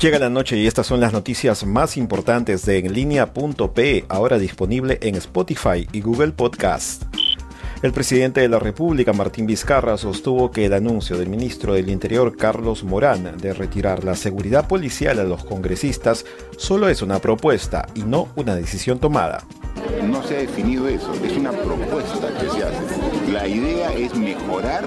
Llega 0.00 0.18
la 0.18 0.28
noche 0.28 0.58
y 0.58 0.66
estas 0.66 0.86
son 0.86 1.00
las 1.00 1.14
noticias 1.14 1.64
más 1.64 1.96
importantes 1.96 2.66
de 2.66 2.80
enlinea.pe, 2.80 4.04
ahora 4.10 4.38
disponible 4.38 4.98
en 5.00 5.14
Spotify 5.14 5.88
y 5.90 6.02
Google 6.02 6.32
Podcast. 6.32 7.04
El 7.82 7.92
presidente 7.92 8.42
de 8.42 8.48
la 8.50 8.58
República, 8.58 9.14
Martín 9.14 9.46
Vizcarra, 9.46 9.96
sostuvo 9.96 10.50
que 10.50 10.66
el 10.66 10.74
anuncio 10.74 11.16
del 11.16 11.30
ministro 11.30 11.72
del 11.72 11.88
Interior, 11.88 12.36
Carlos 12.36 12.84
Morán, 12.84 13.38
de 13.38 13.54
retirar 13.54 14.04
la 14.04 14.14
seguridad 14.16 14.68
policial 14.68 15.18
a 15.18 15.24
los 15.24 15.44
congresistas 15.44 16.26
solo 16.58 16.90
es 16.90 17.00
una 17.00 17.18
propuesta 17.18 17.86
y 17.94 18.02
no 18.02 18.28
una 18.36 18.54
decisión 18.54 18.98
tomada. 18.98 19.44
No 20.04 20.22
se 20.22 20.36
ha 20.36 20.40
definido 20.40 20.88
eso, 20.88 21.10
es 21.24 21.36
una 21.38 21.52
propuesta 21.52 22.28
que 22.38 22.50
se 22.50 22.64
hace. 22.64 23.15
La 23.36 23.46
idea 23.46 23.92
es 23.92 24.14
mejorar 24.14 24.86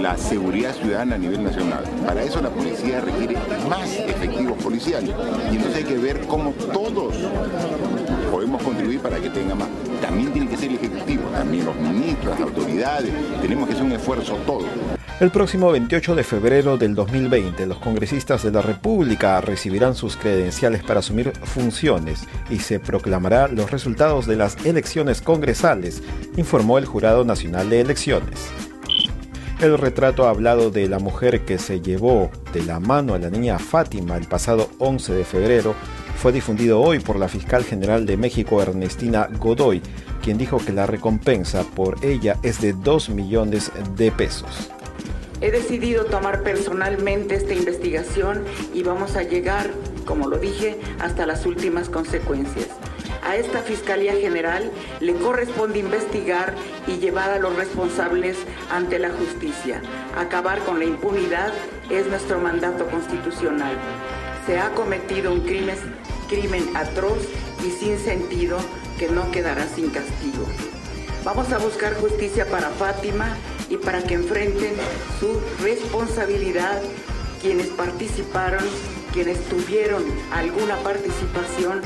la 0.00 0.16
seguridad 0.16 0.72
ciudadana 0.72 1.16
a 1.16 1.18
nivel 1.18 1.42
nacional. 1.42 1.82
Para 2.06 2.22
eso 2.22 2.40
la 2.40 2.48
policía 2.48 3.00
requiere 3.00 3.36
más 3.68 3.92
efectivos 3.96 4.56
policiales. 4.62 5.12
Y 5.50 5.56
entonces 5.56 5.78
hay 5.78 5.84
que 5.92 5.98
ver 5.98 6.20
cómo 6.28 6.52
todos 6.72 7.12
podemos 8.30 8.62
contribuir 8.62 9.00
para 9.00 9.18
que 9.18 9.30
tenga 9.30 9.56
más. 9.56 9.66
También 10.00 10.32
tiene 10.32 10.48
que 10.48 10.56
ser 10.56 10.70
el 10.70 10.76
Ejecutivo, 10.76 11.24
también 11.32 11.64
los 11.66 11.74
ministros, 11.74 12.38
las 12.38 12.48
autoridades. 12.48 13.12
Tenemos 13.40 13.66
que 13.66 13.74
hacer 13.74 13.84
un 13.84 13.92
esfuerzo 13.92 14.36
todos. 14.46 14.68
El 15.20 15.30
próximo 15.30 15.70
28 15.70 16.16
de 16.16 16.24
febrero 16.24 16.76
del 16.76 16.94
2020, 16.96 17.66
los 17.66 17.78
congresistas 17.78 18.42
de 18.42 18.50
la 18.50 18.60
República 18.60 19.40
recibirán 19.40 19.94
sus 19.94 20.16
credenciales 20.16 20.82
para 20.82 20.98
asumir 20.98 21.32
funciones 21.44 22.24
y 22.50 22.58
se 22.58 22.80
proclamará 22.80 23.46
los 23.46 23.70
resultados 23.70 24.26
de 24.26 24.36
las 24.36 24.56
elecciones 24.64 25.22
congresales, 25.22 26.02
informó 26.36 26.78
el 26.78 26.86
Jurado 26.86 27.24
Nacional 27.24 27.70
de 27.70 27.80
Elecciones. 27.80 28.50
El 29.60 29.78
retrato 29.78 30.26
hablado 30.26 30.72
de 30.72 30.88
la 30.88 30.98
mujer 30.98 31.44
que 31.44 31.56
se 31.58 31.80
llevó 31.80 32.32
de 32.52 32.64
la 32.64 32.80
mano 32.80 33.14
a 33.14 33.18
la 33.20 33.30
niña 33.30 33.60
Fátima 33.60 34.16
el 34.16 34.26
pasado 34.26 34.70
11 34.78 35.12
de 35.12 35.24
febrero 35.24 35.76
fue 36.16 36.32
difundido 36.32 36.80
hoy 36.80 36.98
por 36.98 37.16
la 37.16 37.28
fiscal 37.28 37.62
general 37.62 38.04
de 38.06 38.16
México 38.16 38.60
Ernestina 38.60 39.28
Godoy, 39.38 39.80
quien 40.20 40.36
dijo 40.36 40.58
que 40.58 40.72
la 40.72 40.86
recompensa 40.86 41.62
por 41.62 42.04
ella 42.04 42.38
es 42.42 42.60
de 42.60 42.72
2 42.72 43.10
millones 43.10 43.70
de 43.96 44.10
pesos. 44.10 44.71
He 45.42 45.50
decidido 45.50 46.04
tomar 46.04 46.44
personalmente 46.44 47.34
esta 47.34 47.52
investigación 47.52 48.44
y 48.72 48.84
vamos 48.84 49.16
a 49.16 49.24
llegar, 49.24 49.72
como 50.04 50.28
lo 50.28 50.38
dije, 50.38 50.78
hasta 51.00 51.26
las 51.26 51.46
últimas 51.46 51.88
consecuencias. 51.88 52.68
A 53.24 53.34
esta 53.34 53.58
Fiscalía 53.58 54.12
General 54.14 54.70
le 55.00 55.14
corresponde 55.14 55.80
investigar 55.80 56.54
y 56.86 56.98
llevar 56.98 57.30
a 57.30 57.40
los 57.40 57.56
responsables 57.56 58.36
ante 58.70 59.00
la 59.00 59.10
justicia. 59.10 59.82
Acabar 60.16 60.60
con 60.60 60.78
la 60.78 60.84
impunidad 60.84 61.52
es 61.90 62.06
nuestro 62.06 62.38
mandato 62.38 62.86
constitucional. 62.86 63.76
Se 64.46 64.60
ha 64.60 64.70
cometido 64.70 65.32
un 65.32 65.40
crimen, 65.40 65.76
crimen 66.28 66.70
atroz 66.76 67.18
y 67.66 67.70
sin 67.70 67.98
sentido 67.98 68.58
que 68.96 69.08
no 69.08 69.28
quedará 69.32 69.66
sin 69.66 69.90
castigo. 69.90 70.46
Vamos 71.24 71.52
a 71.52 71.58
buscar 71.58 71.94
justicia 71.94 72.46
para 72.46 72.68
Fátima 72.70 73.36
y 73.72 73.78
para 73.78 74.02
que 74.02 74.14
enfrenten 74.14 74.74
su 75.18 75.40
responsabilidad 75.62 76.82
quienes 77.40 77.68
participaron, 77.68 78.62
quienes 79.14 79.42
tuvieron 79.48 80.04
alguna 80.30 80.76
participación. 80.76 81.80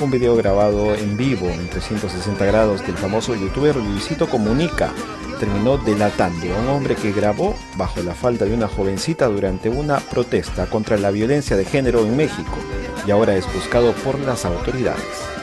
Un 0.00 0.10
video 0.10 0.36
grabado 0.36 0.94
en 0.94 1.16
vivo 1.16 1.48
en 1.48 1.68
360 1.68 2.44
grados 2.46 2.86
del 2.86 2.96
famoso 2.96 3.34
youtuber 3.34 3.74
Luisito 3.74 4.28
Comunica 4.28 4.92
terminó 5.40 5.78
delatando 5.78 6.54
a 6.54 6.60
un 6.60 6.68
hombre 6.68 6.94
que 6.94 7.12
grabó 7.12 7.56
bajo 7.76 8.02
la 8.02 8.14
falda 8.14 8.46
de 8.46 8.54
una 8.54 8.68
jovencita 8.68 9.26
durante 9.26 9.68
una 9.68 9.98
protesta 9.98 10.66
contra 10.66 10.96
la 10.96 11.10
violencia 11.10 11.56
de 11.56 11.64
género 11.64 12.00
en 12.00 12.16
México 12.16 12.56
y 13.04 13.10
ahora 13.10 13.34
es 13.34 13.52
buscado 13.52 13.92
por 13.94 14.18
las 14.20 14.44
autoridades. 14.44 15.39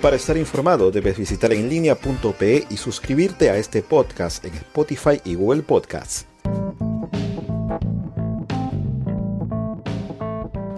Para 0.00 0.16
estar 0.16 0.36
informado 0.36 0.90
debes 0.90 1.16
visitar 1.18 1.52
en 1.52 1.68
línea.pe 1.68 2.66
y 2.68 2.76
suscribirte 2.76 3.50
a 3.50 3.56
este 3.56 3.82
podcast 3.82 4.44
en 4.44 4.54
Spotify 4.54 5.20
y 5.24 5.34
Google 5.34 5.62
Podcasts. 5.62 6.26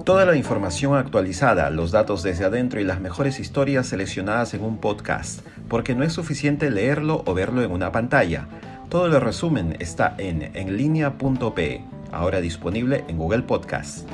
Toda 0.04 0.24
la 0.24 0.36
información 0.36 0.96
actualizada, 0.96 1.68
los 1.68 1.90
datos 1.90 2.22
desde 2.22 2.46
adentro 2.46 2.80
y 2.80 2.84
las 2.84 3.00
mejores 3.00 3.40
historias 3.40 3.88
seleccionadas 3.88 4.54
en 4.54 4.64
un 4.64 4.78
podcast, 4.78 5.40
porque 5.68 5.94
no 5.94 6.02
es 6.04 6.14
suficiente 6.14 6.70
leerlo 6.70 7.22
o 7.26 7.34
verlo 7.34 7.62
en 7.62 7.72
una 7.72 7.92
pantalla. 7.92 8.48
Todo 8.88 9.04
el 9.06 9.20
resumen 9.20 9.76
está 9.80 10.14
en 10.16 10.56
enlinea.pe, 10.56 11.84
ahora 12.10 12.40
disponible 12.40 13.04
en 13.08 13.18
Google 13.18 13.42
Podcasts. 13.42 14.06